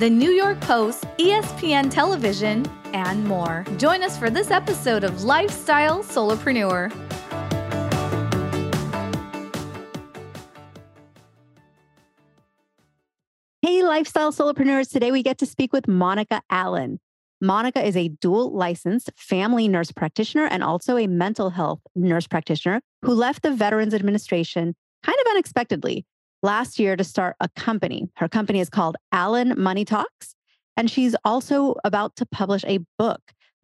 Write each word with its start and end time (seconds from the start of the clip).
the 0.00 0.08
New 0.08 0.30
York 0.30 0.58
Post, 0.62 1.04
ESPN 1.18 1.90
Television, 1.90 2.64
and 2.94 3.22
more. 3.22 3.66
Join 3.76 4.02
us 4.02 4.16
for 4.16 4.30
this 4.30 4.50
episode 4.50 5.04
of 5.04 5.24
Lifestyle 5.24 6.02
Solopreneur. 6.02 6.90
Hey, 13.60 13.82
lifestyle 13.82 14.32
solopreneurs. 14.32 14.90
Today 14.90 15.12
we 15.12 15.22
get 15.22 15.36
to 15.36 15.44
speak 15.44 15.70
with 15.70 15.86
Monica 15.86 16.40
Allen. 16.48 16.98
Monica 17.42 17.86
is 17.86 17.94
a 17.94 18.08
dual 18.08 18.56
licensed 18.56 19.10
family 19.16 19.68
nurse 19.68 19.92
practitioner 19.92 20.46
and 20.46 20.64
also 20.64 20.96
a 20.96 21.08
mental 21.08 21.50
health 21.50 21.80
nurse 21.94 22.26
practitioner 22.26 22.80
who 23.02 23.12
left 23.12 23.42
the 23.42 23.50
Veterans 23.50 23.92
Administration 23.92 24.74
kind 25.04 25.18
of 25.20 25.26
unexpectedly 25.32 26.06
last 26.42 26.78
year 26.78 26.96
to 26.96 27.04
start 27.04 27.36
a 27.40 27.48
company. 27.50 28.08
Her 28.16 28.28
company 28.28 28.60
is 28.60 28.70
called 28.70 28.96
Allen 29.12 29.54
Money 29.56 29.84
Talks. 29.84 30.34
And 30.76 30.90
she's 30.90 31.14
also 31.24 31.74
about 31.84 32.16
to 32.16 32.26
publish 32.26 32.64
a 32.66 32.78
book. 32.98 33.20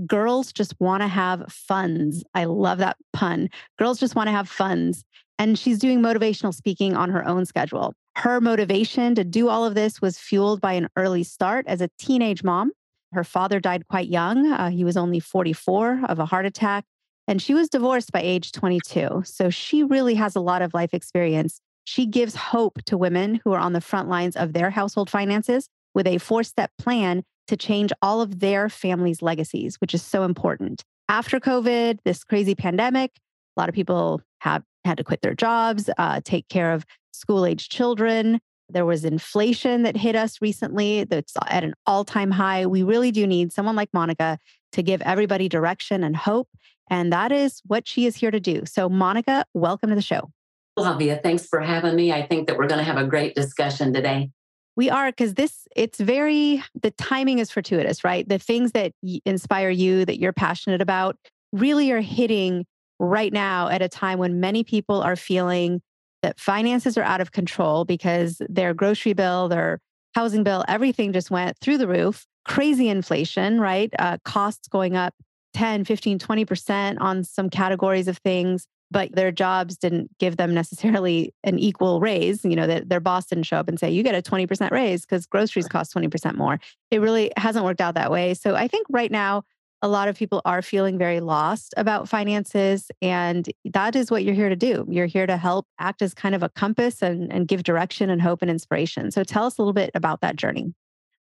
Girls 0.06 0.52
just 0.52 0.74
want 0.78 1.02
to 1.02 1.08
have 1.08 1.50
funds. 1.50 2.22
I 2.34 2.44
love 2.44 2.78
that 2.78 2.96
pun. 3.12 3.48
Girls 3.78 3.98
just 3.98 4.14
want 4.14 4.26
to 4.26 4.32
have 4.32 4.48
funds. 4.48 5.04
And 5.38 5.58
she's 5.58 5.78
doing 5.78 6.00
motivational 6.00 6.54
speaking 6.54 6.94
on 6.94 7.10
her 7.10 7.26
own 7.26 7.46
schedule. 7.46 7.94
Her 8.16 8.40
motivation 8.40 9.14
to 9.14 9.24
do 9.24 9.48
all 9.48 9.64
of 9.64 9.74
this 9.74 10.00
was 10.00 10.18
fueled 10.18 10.60
by 10.60 10.72
an 10.72 10.88
early 10.96 11.22
start 11.22 11.66
as 11.68 11.80
a 11.80 11.90
teenage 11.98 12.42
mom. 12.42 12.72
Her 13.12 13.24
father 13.24 13.60
died 13.60 13.88
quite 13.88 14.08
young. 14.08 14.50
Uh, 14.50 14.70
he 14.70 14.84
was 14.84 14.96
only 14.96 15.20
44 15.20 16.02
of 16.08 16.18
a 16.18 16.26
heart 16.26 16.44
attack. 16.44 16.84
And 17.28 17.40
she 17.40 17.54
was 17.54 17.68
divorced 17.68 18.12
by 18.12 18.20
age 18.20 18.52
22. 18.52 19.22
So 19.24 19.50
she 19.50 19.82
really 19.82 20.14
has 20.14 20.36
a 20.36 20.40
lot 20.40 20.62
of 20.62 20.74
life 20.74 20.94
experience 20.94 21.60
she 21.86 22.04
gives 22.04 22.34
hope 22.34 22.82
to 22.84 22.98
women 22.98 23.40
who 23.44 23.52
are 23.52 23.60
on 23.60 23.72
the 23.72 23.80
front 23.80 24.08
lines 24.08 24.36
of 24.36 24.52
their 24.52 24.70
household 24.70 25.08
finances 25.08 25.68
with 25.94 26.06
a 26.06 26.18
four 26.18 26.42
step 26.42 26.72
plan 26.78 27.22
to 27.46 27.56
change 27.56 27.92
all 28.02 28.20
of 28.20 28.40
their 28.40 28.68
family's 28.68 29.22
legacies, 29.22 29.76
which 29.80 29.94
is 29.94 30.02
so 30.02 30.24
important. 30.24 30.82
After 31.08 31.38
COVID, 31.38 32.00
this 32.04 32.24
crazy 32.24 32.56
pandemic, 32.56 33.12
a 33.56 33.60
lot 33.60 33.68
of 33.68 33.74
people 33.74 34.20
have 34.40 34.64
had 34.84 34.98
to 34.98 35.04
quit 35.04 35.22
their 35.22 35.34
jobs, 35.34 35.88
uh, 35.96 36.20
take 36.24 36.48
care 36.48 36.72
of 36.72 36.84
school 37.12 37.46
age 37.46 37.68
children. 37.68 38.40
There 38.68 38.84
was 38.84 39.04
inflation 39.04 39.84
that 39.84 39.96
hit 39.96 40.16
us 40.16 40.42
recently 40.42 41.04
that's 41.04 41.34
at 41.46 41.62
an 41.62 41.74
all 41.86 42.04
time 42.04 42.32
high. 42.32 42.66
We 42.66 42.82
really 42.82 43.12
do 43.12 43.28
need 43.28 43.52
someone 43.52 43.76
like 43.76 43.90
Monica 43.92 44.40
to 44.72 44.82
give 44.82 45.00
everybody 45.02 45.48
direction 45.48 46.02
and 46.02 46.16
hope. 46.16 46.48
And 46.90 47.12
that 47.12 47.30
is 47.30 47.62
what 47.64 47.86
she 47.86 48.06
is 48.06 48.16
here 48.16 48.32
to 48.32 48.40
do. 48.40 48.64
So, 48.66 48.88
Monica, 48.88 49.44
welcome 49.54 49.90
to 49.90 49.96
the 49.96 50.02
show. 50.02 50.30
Flavia, 50.76 51.18
thanks 51.22 51.46
for 51.46 51.60
having 51.60 51.96
me. 51.96 52.12
I 52.12 52.26
think 52.26 52.46
that 52.46 52.58
we're 52.58 52.68
going 52.68 52.78
to 52.78 52.84
have 52.84 52.98
a 52.98 53.06
great 53.06 53.34
discussion 53.34 53.92
today. 53.92 54.30
We 54.76 54.90
are 54.90 55.10
because 55.10 55.34
this, 55.34 55.66
it's 55.74 55.98
very, 55.98 56.62
the 56.80 56.90
timing 56.90 57.38
is 57.38 57.50
fortuitous, 57.50 58.04
right? 58.04 58.28
The 58.28 58.38
things 58.38 58.72
that 58.72 58.92
inspire 59.24 59.70
you, 59.70 60.04
that 60.04 60.20
you're 60.20 60.34
passionate 60.34 60.82
about, 60.82 61.16
really 61.52 61.90
are 61.92 62.02
hitting 62.02 62.66
right 62.98 63.32
now 63.32 63.68
at 63.68 63.80
a 63.80 63.88
time 63.88 64.18
when 64.18 64.38
many 64.38 64.64
people 64.64 65.00
are 65.00 65.16
feeling 65.16 65.80
that 66.22 66.38
finances 66.38 66.98
are 66.98 67.02
out 67.02 67.22
of 67.22 67.32
control 67.32 67.86
because 67.86 68.42
their 68.48 68.74
grocery 68.74 69.14
bill, 69.14 69.48
their 69.48 69.80
housing 70.14 70.42
bill, 70.42 70.62
everything 70.68 71.12
just 71.12 71.30
went 71.30 71.56
through 71.58 71.78
the 71.78 71.88
roof. 71.88 72.26
Crazy 72.44 72.88
inflation, 72.90 73.60
right? 73.60 73.90
Uh, 73.98 74.18
costs 74.24 74.68
going 74.68 74.94
up 74.94 75.14
10, 75.54 75.84
15, 75.84 76.18
20% 76.18 76.96
on 77.00 77.24
some 77.24 77.48
categories 77.48 78.08
of 78.08 78.18
things 78.18 78.66
but 78.90 79.14
their 79.14 79.32
jobs 79.32 79.76
didn't 79.76 80.10
give 80.18 80.36
them 80.36 80.54
necessarily 80.54 81.34
an 81.44 81.58
equal 81.58 82.00
raise. 82.00 82.44
You 82.44 82.56
know, 82.56 82.66
that 82.66 82.88
their 82.88 83.00
boss 83.00 83.26
didn't 83.26 83.44
show 83.44 83.56
up 83.56 83.68
and 83.68 83.78
say, 83.78 83.90
you 83.90 84.02
get 84.02 84.14
a 84.14 84.22
20% 84.22 84.70
raise 84.70 85.02
because 85.02 85.26
groceries 85.26 85.68
cost 85.68 85.94
20% 85.94 86.36
more. 86.36 86.58
It 86.90 87.00
really 87.00 87.32
hasn't 87.36 87.64
worked 87.64 87.80
out 87.80 87.94
that 87.94 88.10
way. 88.10 88.34
So 88.34 88.54
I 88.54 88.68
think 88.68 88.86
right 88.90 89.10
now, 89.10 89.42
a 89.82 89.88
lot 89.88 90.08
of 90.08 90.16
people 90.16 90.40
are 90.44 90.62
feeling 90.62 90.96
very 90.96 91.20
lost 91.20 91.74
about 91.76 92.08
finances. 92.08 92.90
And 93.02 93.46
that 93.64 93.94
is 93.94 94.10
what 94.10 94.24
you're 94.24 94.34
here 94.34 94.48
to 94.48 94.56
do. 94.56 94.86
You're 94.88 95.06
here 95.06 95.26
to 95.26 95.36
help 95.36 95.66
act 95.78 96.00
as 96.00 96.14
kind 96.14 96.34
of 96.34 96.42
a 96.42 96.48
compass 96.48 97.02
and, 97.02 97.30
and 97.30 97.46
give 97.46 97.62
direction 97.62 98.08
and 98.08 98.22
hope 98.22 98.40
and 98.40 98.50
inspiration. 98.50 99.10
So 99.10 99.22
tell 99.22 99.44
us 99.44 99.58
a 99.58 99.60
little 99.60 99.74
bit 99.74 99.90
about 99.94 100.22
that 100.22 100.36
journey. 100.36 100.74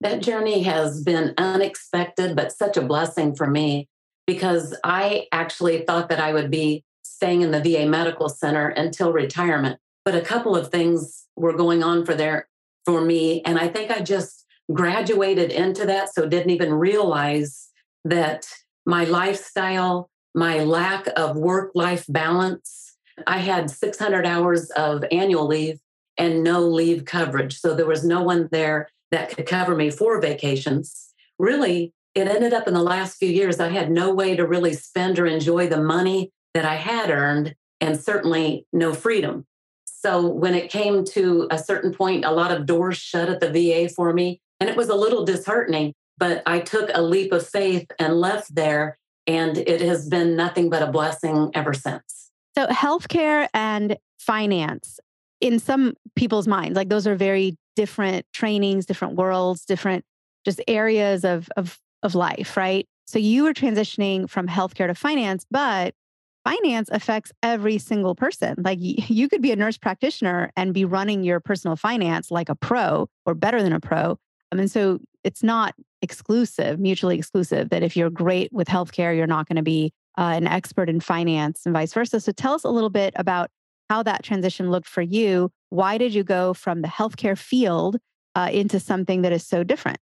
That 0.01 0.21
journey 0.21 0.63
has 0.63 1.03
been 1.03 1.33
unexpected, 1.37 2.35
but 2.35 2.51
such 2.51 2.77
a 2.77 2.81
blessing 2.81 3.35
for 3.35 3.47
me 3.47 3.87
because 4.27 4.77
I 4.83 5.27
actually 5.31 5.83
thought 5.85 6.09
that 6.09 6.19
I 6.19 6.33
would 6.33 6.51
be 6.51 6.83
staying 7.23 7.41
in 7.41 7.51
the 7.51 7.61
VA 7.61 7.85
Medical 7.85 8.27
Center 8.27 8.67
until 8.67 9.13
retirement. 9.13 9.79
But 10.03 10.13
a 10.13 10.19
couple 10.19 10.57
of 10.57 10.69
things 10.69 11.25
were 11.37 11.53
going 11.53 11.81
on 11.81 12.05
for 12.05 12.13
there 12.13 12.49
for 12.83 12.99
me. 12.99 13.41
And 13.43 13.57
I 13.57 13.69
think 13.69 13.91
I 13.91 14.01
just 14.01 14.45
graduated 14.73 15.49
into 15.49 15.85
that. 15.85 16.13
So 16.13 16.27
didn't 16.27 16.49
even 16.49 16.73
realize 16.73 17.69
that 18.03 18.45
my 18.85 19.05
lifestyle, 19.05 20.09
my 20.35 20.65
lack 20.65 21.07
of 21.15 21.37
work 21.37 21.71
life 21.75 22.03
balance, 22.09 22.97
I 23.25 23.37
had 23.37 23.69
600 23.69 24.25
hours 24.25 24.69
of 24.71 25.05
annual 25.09 25.47
leave 25.47 25.79
and 26.17 26.43
no 26.43 26.59
leave 26.59 27.05
coverage. 27.05 27.57
So 27.57 27.73
there 27.73 27.85
was 27.85 28.03
no 28.03 28.21
one 28.21 28.49
there 28.51 28.89
that 29.11 29.29
could 29.29 29.45
cover 29.45 29.75
me 29.75 29.91
for 29.91 30.19
vacations. 30.19 31.13
Really, 31.39 31.93
it 32.15 32.27
ended 32.27 32.53
up 32.53 32.67
in 32.67 32.73
the 32.73 32.83
last 32.83 33.15
few 33.15 33.29
years, 33.29 33.61
I 33.61 33.69
had 33.69 33.89
no 33.89 34.13
way 34.13 34.35
to 34.35 34.45
really 34.45 34.73
spend 34.73 35.19
or 35.19 35.25
enjoy 35.25 35.69
the 35.69 35.81
money 35.81 36.33
that 36.53 36.65
I 36.65 36.75
had 36.75 37.09
earned 37.09 37.55
and 37.81 37.99
certainly 37.99 38.65
no 38.71 38.93
freedom. 38.93 39.45
So 39.85 40.27
when 40.27 40.53
it 40.53 40.69
came 40.69 41.05
to 41.05 41.47
a 41.49 41.57
certain 41.57 41.93
point, 41.93 42.25
a 42.25 42.31
lot 42.31 42.51
of 42.51 42.65
doors 42.65 42.97
shut 42.97 43.29
at 43.29 43.39
the 43.39 43.49
VA 43.49 43.89
for 43.89 44.13
me. 44.13 44.41
And 44.59 44.69
it 44.69 44.75
was 44.75 44.89
a 44.89 44.95
little 44.95 45.25
disheartening, 45.25 45.93
but 46.17 46.43
I 46.45 46.59
took 46.59 46.89
a 46.93 47.01
leap 47.01 47.31
of 47.31 47.47
faith 47.47 47.87
and 47.99 48.19
left 48.19 48.53
there. 48.53 48.97
And 49.27 49.57
it 49.57 49.81
has 49.81 50.09
been 50.09 50.35
nothing 50.35 50.69
but 50.69 50.81
a 50.81 50.87
blessing 50.87 51.51
ever 51.53 51.73
since. 51.73 52.31
So, 52.57 52.67
healthcare 52.67 53.47
and 53.53 53.97
finance, 54.19 54.99
in 55.39 55.59
some 55.59 55.93
people's 56.15 56.47
minds, 56.47 56.75
like 56.75 56.89
those 56.89 57.07
are 57.07 57.15
very 57.15 57.57
different 57.77 58.25
trainings, 58.33 58.85
different 58.85 59.15
worlds, 59.15 59.63
different 59.63 60.03
just 60.43 60.61
areas 60.67 61.23
of, 61.23 61.49
of, 61.55 61.79
of 62.03 62.15
life, 62.15 62.57
right? 62.57 62.85
So, 63.07 63.17
you 63.17 63.43
were 63.43 63.53
transitioning 63.53 64.29
from 64.29 64.47
healthcare 64.47 64.87
to 64.87 64.95
finance, 64.95 65.45
but 65.49 65.95
finance 66.43 66.89
affects 66.91 67.31
every 67.41 67.77
single 67.77 68.15
person. 68.15 68.55
Like 68.63 68.79
you 68.81 69.29
could 69.29 69.41
be 69.41 69.51
a 69.51 69.55
nurse 69.55 69.77
practitioner 69.77 70.51
and 70.55 70.73
be 70.73 70.85
running 70.85 71.23
your 71.23 71.39
personal 71.39 71.75
finance 71.75 72.31
like 72.31 72.49
a 72.49 72.55
pro 72.55 73.09
or 73.25 73.33
better 73.33 73.61
than 73.61 73.73
a 73.73 73.79
pro. 73.79 74.17
I 74.51 74.55
mean, 74.55 74.67
so 74.67 74.99
it's 75.23 75.41
not 75.41 75.73
exclusive, 76.01 76.79
mutually 76.79 77.17
exclusive, 77.17 77.69
that 77.69 77.81
if 77.81 77.95
you're 77.95 78.09
great 78.09 78.51
with 78.51 78.67
healthcare, 78.67 79.15
you're 79.15 79.25
not 79.25 79.47
going 79.47 79.55
to 79.55 79.63
be 79.63 79.91
uh, 80.17 80.33
an 80.35 80.47
expert 80.47 80.89
in 80.89 80.99
finance 80.99 81.61
and 81.65 81.73
vice 81.73 81.93
versa. 81.93 82.19
So 82.19 82.31
tell 82.31 82.53
us 82.53 82.63
a 82.63 82.69
little 82.69 82.89
bit 82.89 83.13
about 83.15 83.49
how 83.89 84.03
that 84.03 84.23
transition 84.23 84.69
looked 84.69 84.87
for 84.87 85.01
you. 85.01 85.49
Why 85.69 85.97
did 85.97 86.13
you 86.13 86.23
go 86.23 86.53
from 86.53 86.81
the 86.81 86.87
healthcare 86.87 87.37
field 87.37 87.97
uh, 88.35 88.49
into 88.51 88.79
something 88.79 89.23
that 89.23 89.31
is 89.31 89.45
so 89.45 89.63
different? 89.63 89.97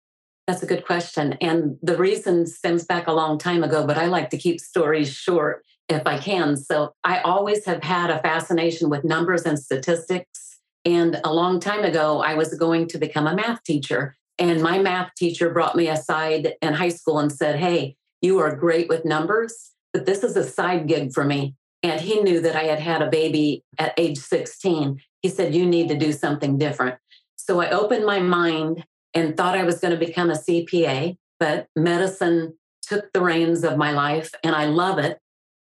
That's 0.47 0.63
a 0.63 0.65
good 0.65 0.85
question. 0.85 1.33
And 1.41 1.77
the 1.83 1.95
reason 1.95 2.47
stems 2.47 2.85
back 2.85 3.07
a 3.07 3.13
long 3.13 3.37
time 3.37 3.63
ago, 3.63 3.85
but 3.85 3.97
I 3.97 4.07
like 4.07 4.31
to 4.31 4.37
keep 4.37 4.59
stories 4.59 5.13
short 5.13 5.63
if 5.89 6.05
I 6.05 6.17
can. 6.17 6.55
So 6.55 6.93
I 7.03 7.19
always 7.19 7.65
have 7.65 7.83
had 7.83 8.09
a 8.09 8.21
fascination 8.21 8.89
with 8.89 9.03
numbers 9.03 9.43
and 9.43 9.57
statistics. 9.57 10.59
And 10.85 11.19
a 11.23 11.33
long 11.33 11.59
time 11.59 11.83
ago, 11.83 12.21
I 12.21 12.35
was 12.35 12.53
going 12.53 12.87
to 12.89 12.97
become 12.97 13.27
a 13.27 13.35
math 13.35 13.63
teacher. 13.63 14.15
And 14.37 14.61
my 14.61 14.79
math 14.79 15.11
teacher 15.15 15.49
brought 15.49 15.75
me 15.75 15.89
aside 15.89 16.53
in 16.61 16.73
high 16.73 16.89
school 16.89 17.19
and 17.19 17.31
said, 17.31 17.59
Hey, 17.59 17.97
you 18.21 18.39
are 18.39 18.55
great 18.55 18.87
with 18.87 19.03
numbers, 19.03 19.71
but 19.91 20.05
this 20.05 20.23
is 20.23 20.37
a 20.37 20.43
side 20.43 20.87
gig 20.87 21.13
for 21.13 21.25
me. 21.25 21.55
And 21.83 21.99
he 21.99 22.21
knew 22.21 22.39
that 22.41 22.55
I 22.55 22.63
had 22.63 22.79
had 22.79 23.01
a 23.01 23.09
baby 23.09 23.63
at 23.77 23.93
age 23.97 24.17
16. 24.17 24.99
He 25.21 25.29
said, 25.29 25.55
You 25.55 25.65
need 25.65 25.89
to 25.89 25.97
do 25.97 26.13
something 26.13 26.57
different. 26.57 26.97
So 27.35 27.59
I 27.61 27.71
opened 27.71 28.05
my 28.05 28.19
mind 28.19 28.85
and 29.13 29.35
thought 29.35 29.57
I 29.57 29.63
was 29.63 29.79
going 29.79 29.97
to 29.97 30.05
become 30.05 30.29
a 30.29 30.33
CPA, 30.33 31.17
but 31.39 31.67
medicine 31.75 32.53
took 32.81 33.11
the 33.13 33.21
reins 33.21 33.63
of 33.63 33.77
my 33.77 33.91
life 33.91 34.31
and 34.43 34.55
I 34.55 34.65
love 34.65 34.99
it. 34.99 35.19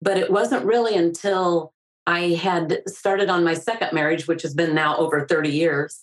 But 0.01 0.17
it 0.17 0.31
wasn't 0.31 0.65
really 0.65 0.95
until 0.95 1.73
I 2.05 2.29
had 2.29 2.81
started 2.87 3.29
on 3.29 3.43
my 3.43 3.53
second 3.53 3.93
marriage, 3.93 4.27
which 4.27 4.41
has 4.43 4.53
been 4.53 4.73
now 4.73 4.95
over 4.97 5.25
30 5.25 5.49
years. 5.49 6.01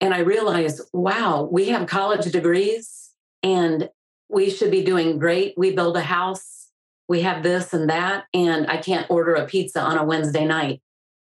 And 0.00 0.12
I 0.14 0.20
realized, 0.20 0.80
wow, 0.92 1.48
we 1.50 1.68
have 1.68 1.86
college 1.86 2.30
degrees 2.30 3.10
and 3.42 3.88
we 4.28 4.50
should 4.50 4.70
be 4.70 4.82
doing 4.82 5.18
great. 5.18 5.54
We 5.56 5.74
build 5.74 5.96
a 5.96 6.02
house, 6.02 6.68
we 7.08 7.22
have 7.22 7.42
this 7.42 7.72
and 7.72 7.90
that, 7.90 8.26
and 8.32 8.70
I 8.70 8.76
can't 8.76 9.10
order 9.10 9.34
a 9.34 9.46
pizza 9.46 9.80
on 9.80 9.98
a 9.98 10.04
Wednesday 10.04 10.44
night. 10.44 10.80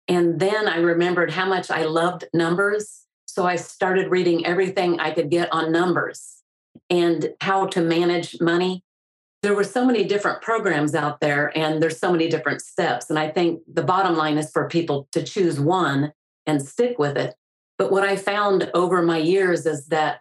And 0.07 0.39
then 0.39 0.67
I 0.67 0.77
remembered 0.77 1.31
how 1.31 1.45
much 1.45 1.71
I 1.71 1.85
loved 1.85 2.25
numbers. 2.33 3.05
So 3.27 3.45
I 3.45 3.55
started 3.55 4.09
reading 4.09 4.45
everything 4.45 4.99
I 4.99 5.11
could 5.11 5.29
get 5.29 5.53
on 5.53 5.71
numbers 5.71 6.41
and 6.89 7.33
how 7.41 7.67
to 7.67 7.81
manage 7.81 8.41
money. 8.41 8.83
There 9.41 9.55
were 9.55 9.63
so 9.63 9.85
many 9.85 10.03
different 10.03 10.41
programs 10.41 10.93
out 10.93 11.21
there, 11.21 11.57
and 11.57 11.81
there's 11.81 11.99
so 11.99 12.11
many 12.11 12.27
different 12.27 12.61
steps. 12.61 13.09
And 13.09 13.17
I 13.17 13.29
think 13.29 13.61
the 13.71 13.83
bottom 13.83 14.15
line 14.15 14.37
is 14.37 14.51
for 14.51 14.67
people 14.67 15.07
to 15.13 15.23
choose 15.23 15.59
one 15.59 16.11
and 16.45 16.61
stick 16.61 16.99
with 16.99 17.17
it. 17.17 17.35
But 17.77 17.91
what 17.91 18.03
I 18.03 18.17
found 18.17 18.69
over 18.73 19.01
my 19.01 19.17
years 19.17 19.65
is 19.65 19.87
that 19.87 20.19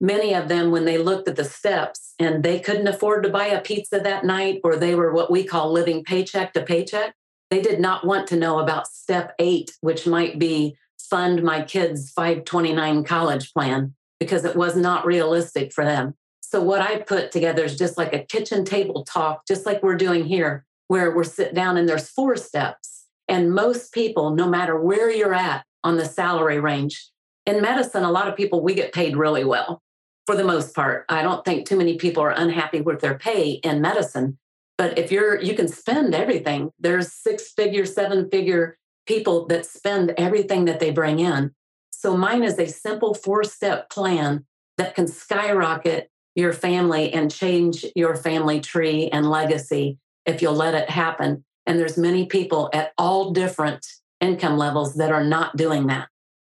many 0.00 0.34
of 0.34 0.48
them, 0.48 0.70
when 0.70 0.84
they 0.84 0.98
looked 0.98 1.28
at 1.28 1.36
the 1.36 1.44
steps 1.44 2.14
and 2.18 2.42
they 2.42 2.60
couldn't 2.60 2.88
afford 2.88 3.22
to 3.22 3.30
buy 3.30 3.46
a 3.46 3.62
pizza 3.62 4.00
that 4.00 4.24
night, 4.24 4.60
or 4.62 4.76
they 4.76 4.94
were 4.94 5.12
what 5.12 5.30
we 5.30 5.44
call 5.44 5.72
living 5.72 6.04
paycheck 6.04 6.52
to 6.52 6.62
paycheck, 6.62 7.14
they 7.50 7.62
did 7.62 7.80
not 7.80 8.06
want 8.06 8.26
to 8.28 8.36
know 8.36 8.58
about 8.58 8.86
step 8.86 9.34
eight, 9.38 9.72
which 9.80 10.06
might 10.06 10.38
be 10.38 10.76
fund 10.98 11.42
my 11.42 11.62
kids' 11.62 12.10
529 12.10 13.04
college 13.04 13.54
plan, 13.54 13.94
because 14.20 14.44
it 14.44 14.56
was 14.56 14.76
not 14.76 15.06
realistic 15.06 15.72
for 15.72 15.84
them. 15.84 16.14
So, 16.50 16.62
what 16.62 16.80
I 16.80 17.00
put 17.00 17.30
together 17.30 17.62
is 17.62 17.76
just 17.76 17.98
like 17.98 18.14
a 18.14 18.24
kitchen 18.24 18.64
table 18.64 19.04
talk, 19.04 19.46
just 19.46 19.66
like 19.66 19.82
we're 19.82 19.96
doing 19.96 20.24
here, 20.24 20.64
where 20.86 21.14
we're 21.14 21.22
sit 21.22 21.52
down 21.52 21.76
and 21.76 21.86
there's 21.86 22.08
four 22.08 22.36
steps. 22.36 23.04
And 23.28 23.52
most 23.52 23.92
people, 23.92 24.30
no 24.30 24.48
matter 24.48 24.80
where 24.80 25.10
you're 25.10 25.34
at 25.34 25.66
on 25.84 25.98
the 25.98 26.06
salary 26.06 26.58
range, 26.58 27.10
in 27.44 27.60
medicine, 27.60 28.02
a 28.02 28.10
lot 28.10 28.28
of 28.28 28.34
people, 28.36 28.62
we 28.62 28.72
get 28.72 28.94
paid 28.94 29.14
really 29.14 29.44
well 29.44 29.82
for 30.24 30.34
the 30.34 30.44
most 30.44 30.74
part. 30.74 31.04
I 31.10 31.20
don't 31.20 31.44
think 31.44 31.68
too 31.68 31.76
many 31.76 31.98
people 31.98 32.22
are 32.22 32.30
unhappy 32.30 32.80
with 32.80 33.00
their 33.00 33.18
pay 33.18 33.50
in 33.50 33.82
medicine. 33.82 34.38
But 34.78 34.96
if 34.96 35.12
you're, 35.12 35.38
you 35.42 35.54
can 35.54 35.68
spend 35.68 36.14
everything. 36.14 36.70
There's 36.78 37.12
six 37.12 37.52
figure, 37.52 37.84
seven 37.84 38.30
figure 38.30 38.78
people 39.06 39.46
that 39.48 39.66
spend 39.66 40.14
everything 40.16 40.64
that 40.64 40.80
they 40.80 40.92
bring 40.92 41.18
in. 41.18 41.54
So 41.90 42.16
mine 42.16 42.42
is 42.42 42.58
a 42.58 42.68
simple 42.68 43.12
four 43.12 43.44
step 43.44 43.90
plan 43.90 44.46
that 44.78 44.94
can 44.94 45.08
skyrocket 45.08 46.10
your 46.34 46.52
family 46.52 47.12
and 47.12 47.30
change 47.30 47.84
your 47.94 48.14
family 48.16 48.60
tree 48.60 49.08
and 49.08 49.28
legacy 49.28 49.98
if 50.26 50.42
you'll 50.42 50.54
let 50.54 50.74
it 50.74 50.88
happen. 50.90 51.44
And 51.66 51.78
there's 51.78 51.98
many 51.98 52.26
people 52.26 52.70
at 52.72 52.92
all 52.96 53.32
different 53.32 53.86
income 54.20 54.56
levels 54.56 54.94
that 54.94 55.12
are 55.12 55.24
not 55.24 55.56
doing 55.56 55.86
that. 55.88 56.08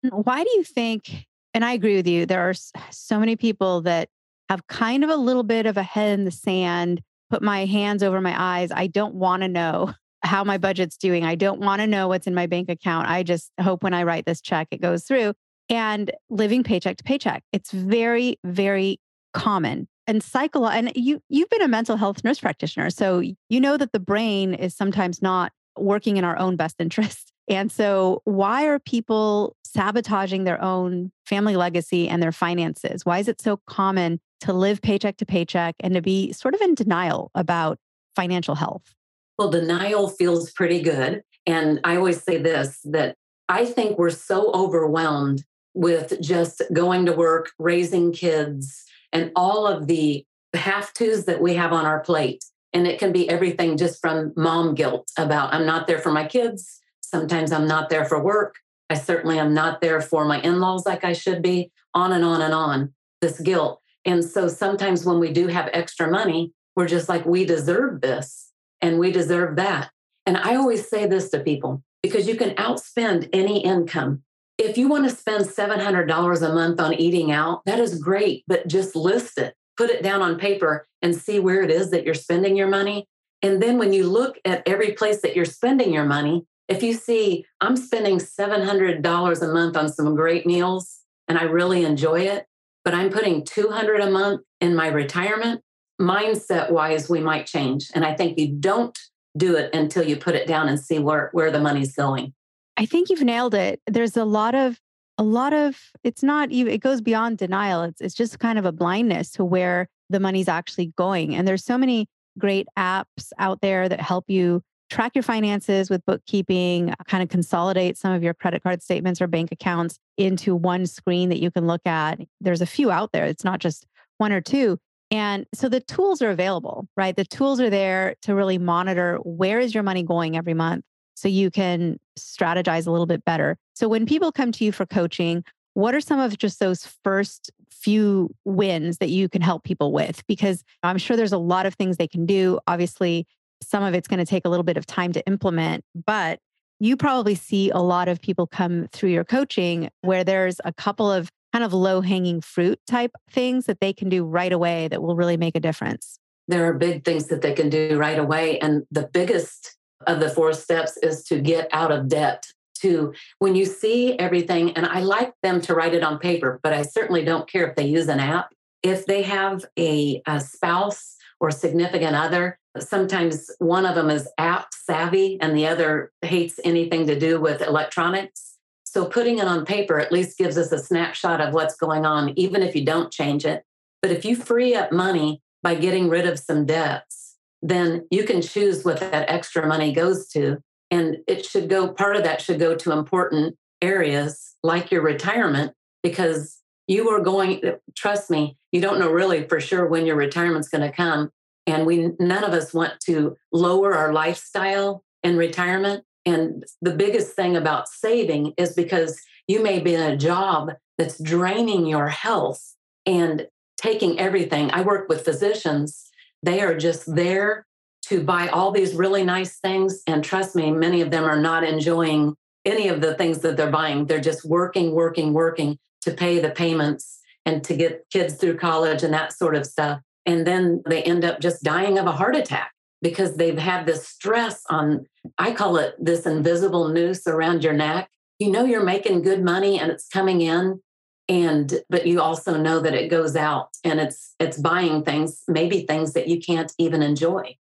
Mm, 0.05 0.25
why 0.25 0.43
do 0.43 0.49
you 0.51 0.63
think 0.63 1.25
and 1.55 1.63
I 1.63 1.71
agree 1.71 1.95
with 1.95 2.05
you. 2.05 2.25
There 2.25 2.49
are 2.49 2.53
so 2.91 3.17
many 3.17 3.37
people 3.37 3.81
that 3.83 4.09
have 4.49 4.67
kind 4.67 5.05
of 5.05 5.09
a 5.09 5.15
little 5.15 5.41
bit 5.41 5.65
of 5.65 5.77
a 5.77 5.83
head 5.83 6.19
in 6.19 6.25
the 6.25 6.31
sand, 6.31 7.01
put 7.29 7.41
my 7.41 7.65
hands 7.65 8.03
over 8.03 8.19
my 8.19 8.35
eyes. 8.37 8.71
I 8.73 8.87
don't 8.87 9.15
want 9.15 9.41
to 9.41 9.47
know 9.47 9.93
how 10.21 10.43
my 10.43 10.57
budget's 10.57 10.97
doing. 10.97 11.23
I 11.23 11.35
don't 11.35 11.61
want 11.61 11.79
to 11.79 11.87
know 11.87 12.09
what's 12.09 12.27
in 12.27 12.35
my 12.35 12.45
bank 12.45 12.67
account. 12.69 13.07
I 13.07 13.23
just 13.23 13.51
hope 13.61 13.83
when 13.83 13.93
I 13.93 14.03
write 14.03 14.25
this 14.25 14.41
check, 14.41 14.67
it 14.69 14.81
goes 14.81 15.05
through. 15.05 15.33
And 15.69 16.11
living 16.29 16.61
paycheck 16.61 16.97
to 16.97 17.03
paycheck. 17.05 17.41
It's 17.53 17.71
very, 17.71 18.37
very 18.43 18.99
common. 19.35 19.87
And 20.07 20.21
cycle 20.21 20.67
and 20.67 20.91
you 20.95 21.21
you've 21.29 21.49
been 21.49 21.61
a 21.61 21.67
mental 21.67 21.97
health 21.97 22.23
nurse 22.23 22.39
practitioner. 22.39 22.89
So 22.89 23.19
you 23.19 23.59
know 23.59 23.77
that 23.77 23.91
the 23.91 23.99
brain 23.99 24.53
is 24.53 24.75
sometimes 24.75 25.21
not 25.21 25.51
working 25.77 26.17
in 26.17 26.23
our 26.23 26.37
own 26.37 26.55
best 26.55 26.75
interest. 26.79 27.31
And 27.47 27.71
so 27.71 28.23
why 28.23 28.65
are 28.65 28.79
people 28.79 29.55
sabotaging 29.63 30.45
their 30.45 30.59
own 30.63 31.11
family 31.27 31.55
legacy 31.55 32.09
and 32.09 32.23
their 32.23 32.31
finances? 32.31 33.05
Why 33.05 33.19
is 33.19 33.27
it 33.27 33.39
so 33.39 33.59
common 33.67 34.19
to 34.39 34.51
live 34.51 34.81
paycheck 34.81 35.17
to 35.17 35.27
paycheck 35.27 35.75
and 35.79 35.93
to 35.93 36.01
be 36.01 36.33
sort 36.33 36.55
of 36.55 36.61
in 36.61 36.73
denial 36.73 37.29
about 37.35 37.77
financial 38.15 38.55
health? 38.55 38.95
Well, 39.37 39.51
denial 39.51 40.09
feels 40.09 40.51
pretty 40.53 40.81
good. 40.81 41.21
And 41.45 41.79
I 41.83 41.97
always 41.97 42.23
say 42.23 42.37
this 42.37 42.79
that 42.85 43.15
I 43.47 43.65
think 43.65 43.99
we're 43.99 44.09
so 44.09 44.51
overwhelmed 44.53 45.43
with 45.75 46.19
just 46.21 46.63
going 46.73 47.05
to 47.05 47.13
work, 47.13 47.51
raising 47.59 48.11
kids, 48.11 48.85
and 49.11 49.31
all 49.35 49.67
of 49.67 49.87
the 49.87 50.25
have 50.53 50.93
tos 50.93 51.25
that 51.25 51.41
we 51.41 51.55
have 51.55 51.73
on 51.73 51.85
our 51.85 51.99
plate. 51.99 52.43
And 52.73 52.87
it 52.87 52.99
can 52.99 53.11
be 53.11 53.29
everything 53.29 53.77
just 53.77 54.01
from 54.01 54.33
mom 54.35 54.75
guilt 54.75 55.09
about 55.17 55.53
I'm 55.53 55.65
not 55.65 55.87
there 55.87 55.99
for 55.99 56.11
my 56.11 56.25
kids. 56.25 56.79
Sometimes 57.01 57.51
I'm 57.51 57.67
not 57.67 57.89
there 57.89 58.05
for 58.05 58.21
work. 58.21 58.55
I 58.89 58.95
certainly 58.95 59.39
am 59.39 59.53
not 59.53 59.81
there 59.81 60.01
for 60.01 60.25
my 60.25 60.41
in 60.41 60.59
laws 60.59 60.85
like 60.85 61.03
I 61.03 61.13
should 61.13 61.41
be, 61.41 61.71
on 61.93 62.11
and 62.11 62.23
on 62.23 62.41
and 62.41 62.53
on, 62.53 62.93
this 63.21 63.39
guilt. 63.39 63.81
And 64.03 64.23
so 64.23 64.47
sometimes 64.47 65.05
when 65.05 65.19
we 65.19 65.31
do 65.31 65.47
have 65.47 65.69
extra 65.73 66.09
money, 66.09 66.53
we're 66.75 66.87
just 66.87 67.09
like, 67.09 67.25
we 67.25 67.45
deserve 67.45 68.01
this 68.01 68.51
and 68.81 68.99
we 68.99 69.11
deserve 69.11 69.55
that. 69.55 69.89
And 70.25 70.37
I 70.37 70.55
always 70.55 70.87
say 70.87 71.07
this 71.07 71.29
to 71.29 71.39
people 71.39 71.83
because 72.03 72.27
you 72.27 72.35
can 72.35 72.51
outspend 72.55 73.29
any 73.33 73.63
income. 73.63 74.23
If 74.57 74.77
you 74.77 74.87
want 74.87 75.09
to 75.09 75.15
spend 75.15 75.45
$700 75.45 76.41
a 76.41 76.53
month 76.53 76.79
on 76.79 76.93
eating 76.93 77.31
out, 77.31 77.63
that 77.65 77.79
is 77.79 77.99
great, 77.99 78.43
but 78.47 78.67
just 78.67 78.95
list 78.95 79.37
it, 79.37 79.53
put 79.75 79.89
it 79.89 80.01
down 80.01 80.21
on 80.21 80.39
paper 80.39 80.87
and 81.01 81.15
see 81.15 81.39
where 81.39 81.61
it 81.61 81.69
is 81.69 81.91
that 81.91 82.05
you're 82.05 82.13
spending 82.13 82.55
your 82.55 82.67
money. 82.67 83.07
And 83.41 83.61
then 83.61 83.77
when 83.77 83.91
you 83.91 84.07
look 84.07 84.37
at 84.45 84.63
every 84.65 84.93
place 84.93 85.21
that 85.21 85.35
you're 85.35 85.45
spending 85.45 85.93
your 85.93 86.05
money, 86.05 86.45
if 86.67 86.81
you 86.81 86.93
see 86.93 87.45
I'm 87.59 87.75
spending 87.75 88.17
$700 88.17 89.41
a 89.41 89.53
month 89.53 89.77
on 89.77 89.91
some 89.91 90.15
great 90.15 90.45
meals 90.45 91.01
and 91.27 91.37
I 91.37 91.43
really 91.43 91.83
enjoy 91.83 92.21
it, 92.21 92.45
but 92.83 92.93
I'm 92.93 93.09
putting 93.09 93.43
200 93.43 93.99
a 93.99 94.09
month 94.09 94.41
in 94.61 94.75
my 94.75 94.87
retirement, 94.87 95.61
mindset 95.99 96.71
wise, 96.71 97.09
we 97.09 97.19
might 97.19 97.45
change. 97.45 97.91
And 97.93 98.05
I 98.05 98.15
think 98.15 98.39
you 98.39 98.53
don't 98.53 98.97
do 99.37 99.57
it 99.57 99.73
until 99.75 100.03
you 100.03 100.15
put 100.15 100.35
it 100.35 100.47
down 100.47 100.69
and 100.69 100.79
see 100.79 100.99
where, 100.99 101.29
where 101.33 101.51
the 101.51 101.59
money's 101.59 101.93
going. 101.93 102.33
I 102.77 102.85
think 102.85 103.09
you've 103.09 103.23
nailed 103.23 103.53
it. 103.53 103.81
There's 103.87 104.17
a 104.17 104.25
lot 104.25 104.55
of, 104.55 104.79
a 105.17 105.23
lot 105.23 105.53
of, 105.53 105.79
it's 106.03 106.23
not 106.23 106.51
even, 106.51 106.73
it 106.73 106.79
goes 106.79 107.01
beyond 107.01 107.37
denial. 107.37 107.83
It's, 107.83 108.01
it's 108.01 108.15
just 108.15 108.39
kind 108.39 108.59
of 108.59 108.65
a 108.65 108.71
blindness 108.71 109.31
to 109.31 109.45
where 109.45 109.87
the 110.09 110.19
money's 110.19 110.47
actually 110.47 110.93
going. 110.97 111.35
And 111.35 111.47
there's 111.47 111.63
so 111.63 111.77
many 111.77 112.07
great 112.37 112.67
apps 112.77 113.31
out 113.39 113.61
there 113.61 113.87
that 113.87 114.01
help 114.01 114.25
you 114.27 114.61
track 114.89 115.13
your 115.15 115.23
finances 115.23 115.89
with 115.89 116.05
bookkeeping, 116.05 116.93
kind 117.07 117.23
of 117.23 117.29
consolidate 117.29 117.97
some 117.97 118.13
of 118.13 118.21
your 118.21 118.33
credit 118.33 118.61
card 118.61 118.83
statements 118.83 119.21
or 119.21 119.27
bank 119.27 119.51
accounts 119.51 119.97
into 120.17 120.55
one 120.55 120.85
screen 120.85 121.29
that 121.29 121.41
you 121.41 121.49
can 121.49 121.65
look 121.65 121.81
at. 121.85 122.19
There's 122.41 122.61
a 122.61 122.67
few 122.67 122.91
out 122.91 123.11
there, 123.11 123.25
it's 123.25 123.43
not 123.43 123.59
just 123.59 123.85
one 124.17 124.31
or 124.31 124.41
two. 124.41 124.77
And 125.11 125.45
so 125.53 125.69
the 125.69 125.79
tools 125.79 126.21
are 126.21 126.29
available, 126.29 126.87
right? 126.97 127.15
The 127.15 127.25
tools 127.25 127.61
are 127.61 127.69
there 127.69 128.15
to 128.23 128.35
really 128.35 128.57
monitor 128.57 129.17
where 129.23 129.59
is 129.59 129.73
your 129.73 129.83
money 129.83 130.03
going 130.03 130.35
every 130.35 130.53
month 130.53 130.83
so 131.15 131.27
you 131.27 131.49
can 131.49 131.99
strategize 132.19 132.85
a 132.85 132.91
little 132.91 133.05
bit 133.05 133.25
better. 133.25 133.57
So 133.73 133.87
when 133.87 134.05
people 134.05 134.31
come 134.31 134.51
to 134.53 134.63
you 134.63 134.71
for 134.71 134.85
coaching, 134.85 135.43
what 135.73 135.95
are 135.95 136.01
some 136.01 136.19
of 136.19 136.37
just 136.37 136.59
those 136.59 136.85
first 137.03 137.51
few 137.71 138.29
wins 138.45 138.99
that 138.99 139.09
you 139.09 139.27
can 139.27 139.41
help 139.41 139.63
people 139.63 139.91
with? 139.91 140.25
Because 140.27 140.63
I'm 140.83 140.97
sure 140.97 141.17
there's 141.17 141.33
a 141.33 141.37
lot 141.37 141.65
of 141.65 141.75
things 141.75 141.97
they 141.97 142.07
can 142.07 142.25
do. 142.25 142.59
Obviously, 142.67 143.25
some 143.61 143.83
of 143.83 143.93
it's 143.93 144.07
going 144.07 144.19
to 144.19 144.25
take 144.25 144.45
a 144.45 144.49
little 144.49 144.63
bit 144.63 144.77
of 144.77 144.85
time 144.85 145.11
to 145.13 145.25
implement, 145.27 145.83
but 146.05 146.39
you 146.79 146.97
probably 146.97 147.35
see 147.35 147.69
a 147.69 147.79
lot 147.79 148.07
of 148.07 148.21
people 148.21 148.47
come 148.47 148.87
through 148.91 149.09
your 149.09 149.23
coaching 149.23 149.89
where 150.01 150.23
there's 150.23 150.57
a 150.65 150.73
couple 150.73 151.11
of 151.11 151.29
kind 151.53 151.63
of 151.63 151.73
low 151.73 152.01
hanging 152.01 152.41
fruit 152.41 152.79
type 152.85 153.11
things 153.31 153.65
that 153.65 153.79
they 153.79 153.93
can 153.93 154.09
do 154.09 154.25
right 154.25 154.51
away 154.51 154.89
that 154.89 155.01
will 155.01 155.15
really 155.15 155.37
make 155.37 155.55
a 155.55 155.59
difference. 155.59 156.19
There 156.47 156.67
are 156.67 156.73
big 156.73 157.05
things 157.05 157.27
that 157.27 157.41
they 157.41 157.53
can 157.53 157.69
do 157.69 157.97
right 157.97 158.19
away. 158.19 158.59
And 158.59 158.83
the 158.91 159.07
biggest 159.07 159.77
of 160.07 160.19
the 160.19 160.29
four 160.29 160.53
steps 160.53 160.97
is 160.97 161.23
to 161.25 161.39
get 161.39 161.69
out 161.71 161.91
of 161.91 162.07
debt. 162.07 162.45
To 162.81 163.13
when 163.39 163.55
you 163.55 163.65
see 163.65 164.19
everything, 164.19 164.71
and 164.73 164.85
I 164.85 164.99
like 164.99 165.33
them 165.41 165.61
to 165.61 165.73
write 165.73 165.93
it 165.93 166.03
on 166.03 166.19
paper, 166.19 166.59
but 166.61 166.73
I 166.73 166.81
certainly 166.81 167.23
don't 167.23 167.49
care 167.49 167.67
if 167.67 167.75
they 167.75 167.85
use 167.85 168.09
an 168.09 168.19
app. 168.19 168.53
If 168.83 169.05
they 169.05 169.23
have 169.23 169.65
a, 169.79 170.21
a 170.27 170.41
spouse 170.41 171.15
or 171.39 171.51
significant 171.51 172.15
other 172.15 172.59
sometimes 172.79 173.49
one 173.59 173.85
of 173.85 173.95
them 173.95 174.09
is 174.09 174.27
app 174.37 174.67
savvy 174.73 175.37
and 175.41 175.55
the 175.55 175.67
other 175.67 176.11
hates 176.21 176.59
anything 176.63 177.07
to 177.07 177.17
do 177.17 177.39
with 177.39 177.61
electronics. 177.61 178.57
So 178.83 179.05
putting 179.05 179.39
it 179.39 179.47
on 179.47 179.65
paper 179.65 179.99
at 179.99 180.11
least 180.11 180.37
gives 180.37 180.57
us 180.57 180.71
a 180.71 180.79
snapshot 180.79 181.41
of 181.41 181.53
what's 181.53 181.75
going 181.75 182.05
on, 182.05 182.37
even 182.37 182.61
if 182.61 182.75
you 182.75 182.85
don't 182.85 183.11
change 183.11 183.45
it. 183.45 183.63
But 184.01 184.11
if 184.11 184.23
you 184.23 184.35
free 184.35 184.75
up 184.75 184.91
money 184.91 185.41
by 185.63 185.75
getting 185.75 186.09
rid 186.09 186.27
of 186.27 186.39
some 186.39 186.65
debts, 186.65 187.24
then 187.61 188.07
you 188.11 188.23
can 188.23 188.41
choose 188.41 188.83
what 188.83 188.99
that 188.99 189.29
extra 189.29 189.65
money 189.65 189.91
goes 189.91 190.27
to. 190.29 190.57
And 190.91 191.17
it 191.27 191.45
should 191.45 191.69
go, 191.69 191.87
part 191.89 192.15
of 192.15 192.23
that 192.23 192.41
should 192.41 192.59
go 192.59 192.75
to 192.75 192.91
important 192.91 193.55
areas 193.81 194.55
like 194.63 194.91
your 194.91 195.01
retirement, 195.01 195.73
because 196.03 196.61
you 196.87 197.09
are 197.09 197.19
going, 197.19 197.61
trust 197.95 198.29
me, 198.29 198.57
you 198.71 198.81
don't 198.81 198.99
know 198.99 199.11
really 199.11 199.47
for 199.47 199.59
sure 199.59 199.87
when 199.87 200.05
your 200.05 200.15
retirement's 200.15 200.69
going 200.69 200.89
to 200.89 200.95
come 200.95 201.31
and 201.67 201.85
we 201.85 202.11
none 202.19 202.43
of 202.43 202.53
us 202.53 202.73
want 202.73 202.93
to 203.05 203.35
lower 203.51 203.95
our 203.95 204.13
lifestyle 204.13 205.03
in 205.23 205.37
retirement 205.37 206.03
and 206.25 206.65
the 206.81 206.95
biggest 206.95 207.35
thing 207.35 207.55
about 207.55 207.87
saving 207.87 208.53
is 208.57 208.73
because 208.73 209.21
you 209.47 209.61
may 209.61 209.79
be 209.79 209.93
in 209.93 210.01
a 210.01 210.17
job 210.17 210.71
that's 210.97 211.21
draining 211.21 211.85
your 211.85 212.07
health 212.09 212.75
and 213.05 213.47
taking 213.77 214.19
everything. 214.19 214.71
I 214.71 214.81
work 214.81 215.07
with 215.07 215.23
physicians, 215.23 216.09
they 216.45 216.61
are 216.61 216.77
just 216.77 217.13
there 217.13 217.65
to 218.03 218.23
buy 218.23 218.47
all 218.49 218.71
these 218.71 218.93
really 218.93 219.23
nice 219.23 219.57
things. 219.59 220.03
And 220.05 220.23
trust 220.23 220.55
me, 220.55 220.71
many 220.71 221.01
of 221.01 221.11
them 221.11 221.23
are 221.23 221.39
not 221.39 221.63
enjoying 221.63 222.35
any 222.63 222.87
of 222.87 223.01
the 223.01 223.15
things 223.15 223.39
that 223.39 223.57
they're 223.57 223.71
buying. 223.71 224.05
They're 224.05 224.19
just 224.19 224.45
working, 224.45 224.91
working, 224.91 225.33
working 225.33 225.77
to 226.01 226.11
pay 226.11 226.39
the 226.39 226.51
payments 226.51 227.19
and 227.45 227.63
to 227.63 227.75
get 227.75 228.05
kids 228.11 228.35
through 228.35 228.57
college 228.57 229.03
and 229.03 229.13
that 229.13 229.33
sort 229.33 229.55
of 229.55 229.65
stuff. 229.65 230.01
And 230.25 230.45
then 230.45 230.83
they 230.87 231.03
end 231.03 231.25
up 231.25 231.39
just 231.39 231.63
dying 231.63 231.97
of 231.97 232.05
a 232.05 232.11
heart 232.11 232.35
attack 232.35 232.71
because 233.01 233.37
they've 233.37 233.57
had 233.57 233.85
this 233.85 234.07
stress 234.07 234.63
on, 234.69 235.05
I 235.37 235.51
call 235.51 235.77
it 235.77 235.95
this 235.99 236.25
invisible 236.25 236.89
noose 236.89 237.27
around 237.27 237.63
your 237.63 237.73
neck. 237.73 238.09
You 238.39 238.51
know, 238.51 238.65
you're 238.65 238.83
making 238.83 239.21
good 239.21 239.43
money 239.43 239.79
and 239.79 239.91
it's 239.91 240.07
coming 240.07 240.41
in. 240.41 240.81
And, 241.27 241.81
but 241.89 242.05
you 242.05 242.21
also 242.21 242.57
know 242.57 242.79
that 242.79 242.93
it 242.93 243.09
goes 243.09 243.35
out 243.35 243.69
and 243.83 243.99
it's, 243.99 244.35
it's 244.39 244.57
buying 244.57 245.03
things, 245.03 245.43
maybe 245.47 245.81
things 245.81 246.13
that 246.13 246.27
you 246.27 246.39
can't 246.39 246.71
even 246.77 247.01
enjoy. 247.01 247.57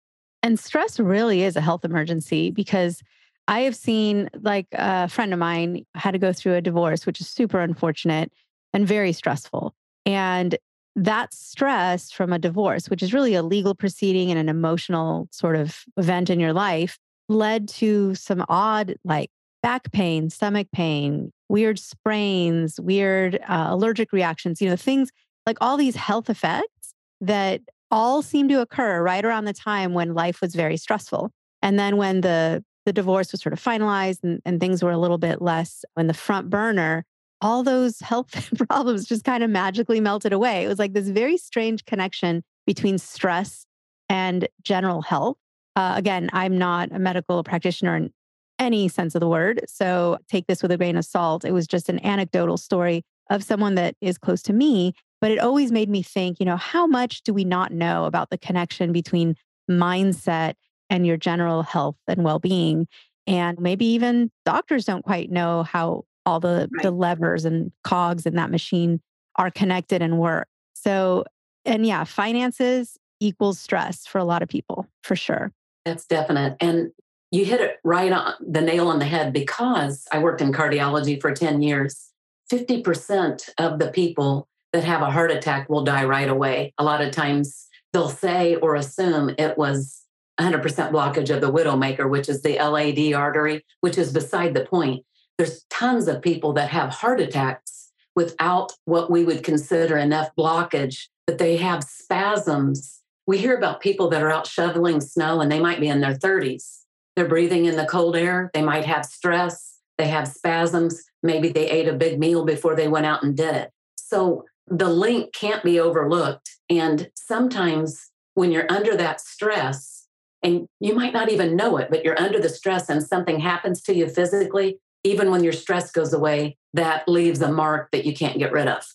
And 0.41 0.57
stress 0.57 0.99
really 0.99 1.43
is 1.43 1.57
a 1.57 1.61
health 1.61 1.83
emergency 1.83 2.51
because 2.51 3.01
I 3.47 3.61
have 3.61 3.75
seen, 3.75 4.29
like 4.41 4.67
a 4.71 5.09
friend 5.09 5.33
of 5.33 5.39
mine 5.39 5.85
had 5.95 6.11
to 6.11 6.19
go 6.19 6.31
through 6.31 6.55
a 6.55 6.61
divorce, 6.61 7.05
which 7.05 7.19
is 7.19 7.27
super 7.27 7.59
unfortunate 7.59 8.31
and 8.73 8.87
very 8.87 9.11
stressful. 9.11 9.73
And 10.05 10.57
that 10.95 11.33
stress 11.33 12.11
from 12.11 12.31
a 12.31 12.39
divorce, 12.39 12.89
which 12.89 13.03
is 13.03 13.13
really 13.13 13.33
a 13.33 13.43
legal 13.43 13.75
proceeding 13.75 14.29
and 14.29 14.39
an 14.39 14.49
emotional 14.49 15.27
sort 15.31 15.55
of 15.55 15.79
event 15.97 16.29
in 16.29 16.39
your 16.39 16.53
life, 16.53 16.97
led 17.27 17.67
to 17.67 18.15
some 18.15 18.45
odd, 18.49 18.95
like 19.03 19.31
back 19.61 19.91
pain, 19.91 20.29
stomach 20.29 20.67
pain, 20.71 21.31
weird 21.49 21.79
sprains, 21.79 22.79
weird 22.79 23.39
uh, 23.47 23.67
allergic 23.69 24.11
reactions, 24.11 24.61
you 24.61 24.69
know, 24.69 24.75
things 24.75 25.11
like 25.45 25.57
all 25.61 25.77
these 25.77 25.95
health 25.95 26.29
effects 26.29 26.93
that 27.21 27.61
all 27.91 28.21
seem 28.21 28.47
to 28.49 28.61
occur 28.61 29.01
right 29.01 29.25
around 29.25 29.45
the 29.45 29.53
time 29.53 29.93
when 29.93 30.13
life 30.13 30.41
was 30.41 30.55
very 30.55 30.77
stressful. 30.77 31.31
And 31.61 31.77
then 31.77 31.97
when 31.97 32.21
the 32.21 32.63
the 32.85 32.93
divorce 32.93 33.31
was 33.31 33.41
sort 33.41 33.53
of 33.53 33.61
finalized 33.61 34.23
and, 34.23 34.41
and 34.45 34.59
things 34.59 34.81
were 34.81 34.91
a 34.91 34.97
little 34.97 35.17
bit 35.17 35.41
less 35.41 35.83
in 35.97 36.07
the 36.07 36.13
front 36.13 36.49
burner, 36.49 37.05
all 37.41 37.61
those 37.61 37.99
health 37.99 38.49
problems 38.67 39.05
just 39.05 39.23
kind 39.23 39.43
of 39.43 39.49
magically 39.49 39.99
melted 39.99 40.33
away. 40.33 40.63
It 40.63 40.67
was 40.67 40.79
like 40.79 40.93
this 40.93 41.09
very 41.09 41.37
strange 41.37 41.85
connection 41.85 42.43
between 42.65 42.97
stress 42.97 43.65
and 44.07 44.47
general 44.63 45.01
health. 45.01 45.37
Uh, 45.75 45.93
again, 45.95 46.29
I'm 46.33 46.57
not 46.57 46.91
a 46.91 46.99
medical 46.99 47.43
practitioner 47.43 47.95
in 47.95 48.13
any 48.59 48.87
sense 48.87 49.15
of 49.15 49.21
the 49.21 49.27
word. 49.27 49.61
So 49.67 50.19
take 50.27 50.45
this 50.47 50.61
with 50.61 50.71
a 50.71 50.77
grain 50.77 50.97
of 50.97 51.05
salt. 51.05 51.45
It 51.45 51.51
was 51.53 51.65
just 51.65 51.89
an 51.89 52.03
anecdotal 52.05 52.57
story 52.57 53.03
of 53.29 53.43
someone 53.43 53.75
that 53.75 53.95
is 54.01 54.17
close 54.17 54.41
to 54.43 54.53
me. 54.53 54.93
But 55.21 55.31
it 55.31 55.39
always 55.39 55.71
made 55.71 55.89
me 55.89 56.01
think, 56.01 56.39
you 56.39 56.45
know, 56.45 56.57
how 56.57 56.87
much 56.87 57.23
do 57.23 57.33
we 57.33 57.43
not 57.43 57.73
know 57.73 58.05
about 58.05 58.29
the 58.29 58.37
connection 58.37 58.91
between 58.91 59.35
mindset 59.69 60.53
and 60.89 61.05
your 61.05 61.17
general 61.17 61.63
health 61.63 61.97
and 62.07 62.23
well 62.23 62.39
being? 62.39 62.87
And 63.27 63.59
maybe 63.59 63.85
even 63.85 64.31
doctors 64.45 64.85
don't 64.85 65.03
quite 65.03 65.29
know 65.29 65.63
how 65.63 66.03
all 66.25 66.39
the, 66.39 66.69
right. 66.71 66.83
the 66.83 66.91
levers 66.91 67.45
and 67.45 67.71
cogs 67.83 68.25
in 68.25 68.35
that 68.35 68.51
machine 68.51 69.01
are 69.35 69.51
connected 69.51 70.01
and 70.01 70.19
work. 70.19 70.47
So, 70.73 71.25
and 71.65 71.85
yeah, 71.85 72.03
finances 72.03 72.97
equals 73.19 73.59
stress 73.59 74.05
for 74.05 74.17
a 74.17 74.23
lot 74.23 74.41
of 74.41 74.49
people, 74.49 74.87
for 75.03 75.15
sure. 75.15 75.51
That's 75.85 76.05
definite. 76.05 76.55
And 76.61 76.91
you 77.31 77.45
hit 77.45 77.61
it 77.61 77.77
right 77.83 78.11
on 78.11 78.33
the 78.39 78.61
nail 78.61 78.87
on 78.87 78.99
the 78.99 79.05
head 79.05 79.33
because 79.33 80.07
I 80.11 80.19
worked 80.19 80.41
in 80.41 80.51
cardiology 80.51 81.21
for 81.21 81.31
10 81.31 81.61
years. 81.61 82.09
50% 82.51 83.49
of 83.57 83.77
the 83.77 83.91
people 83.91 84.47
that 84.73 84.83
have 84.83 85.01
a 85.01 85.11
heart 85.11 85.31
attack 85.31 85.69
will 85.69 85.83
die 85.83 86.05
right 86.05 86.29
away. 86.29 86.73
A 86.77 86.83
lot 86.83 87.01
of 87.01 87.11
times 87.11 87.67
they'll 87.93 88.09
say 88.09 88.55
or 88.55 88.75
assume 88.75 89.35
it 89.37 89.57
was 89.57 90.03
100% 90.39 90.61
blockage 90.91 91.33
of 91.33 91.41
the 91.41 91.51
widowmaker, 91.51 92.09
which 92.09 92.29
is 92.29 92.41
the 92.41 92.57
LAD 92.57 93.13
artery, 93.13 93.63
which 93.81 93.97
is 93.97 94.11
beside 94.11 94.53
the 94.53 94.65
point. 94.65 95.05
There's 95.37 95.65
tons 95.69 96.07
of 96.07 96.21
people 96.21 96.53
that 96.53 96.69
have 96.69 96.89
heart 96.89 97.19
attacks 97.19 97.91
without 98.15 98.73
what 98.85 99.11
we 99.11 99.23
would 99.23 99.43
consider 99.43 99.97
enough 99.97 100.29
blockage, 100.37 101.07
but 101.27 101.37
they 101.37 101.57
have 101.57 101.83
spasms. 101.83 103.01
We 103.27 103.37
hear 103.37 103.55
about 103.55 103.81
people 103.81 104.09
that 104.09 104.23
are 104.23 104.31
out 104.31 104.47
shoveling 104.47 105.01
snow 105.01 105.41
and 105.41 105.51
they 105.51 105.59
might 105.59 105.79
be 105.79 105.87
in 105.87 106.01
their 106.01 106.15
30s. 106.15 106.79
They're 107.19 107.27
breathing 107.27 107.65
in 107.65 107.75
the 107.75 107.85
cold 107.85 108.15
air. 108.15 108.49
They 108.53 108.61
might 108.61 108.85
have 108.85 109.03
stress. 109.03 109.79
They 109.97 110.07
have 110.07 110.25
spasms. 110.25 111.03
Maybe 111.21 111.49
they 111.49 111.69
ate 111.69 111.89
a 111.89 111.93
big 111.93 112.17
meal 112.17 112.45
before 112.45 112.77
they 112.77 112.87
went 112.87 113.07
out 113.07 113.23
and 113.23 113.35
did 113.35 113.55
it. 113.55 113.71
So 113.97 114.45
the 114.67 114.87
link 114.87 115.33
can't 115.33 115.61
be 115.61 115.81
overlooked. 115.81 116.49
And 116.69 117.09
sometimes 117.15 118.09
when 118.35 118.53
you're 118.53 118.71
under 118.71 118.95
that 118.95 119.19
stress, 119.19 120.07
and 120.43 120.65
you 120.79 120.95
might 120.95 121.11
not 121.11 121.29
even 121.29 121.57
know 121.57 121.75
it, 121.75 121.89
but 121.89 122.05
you're 122.05 122.17
under 122.17 122.39
the 122.39 122.47
stress 122.47 122.87
and 122.87 123.03
something 123.03 123.41
happens 123.41 123.81
to 123.81 123.93
you 123.93 124.07
physically, 124.07 124.79
even 125.03 125.29
when 125.29 125.43
your 125.43 125.51
stress 125.51 125.91
goes 125.91 126.13
away, 126.13 126.55
that 126.73 127.05
leaves 127.09 127.41
a 127.41 127.51
mark 127.51 127.91
that 127.91 128.05
you 128.05 128.13
can't 128.13 128.39
get 128.39 128.53
rid 128.53 128.69
of. 128.69 128.85